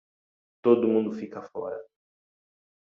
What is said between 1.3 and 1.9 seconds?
fora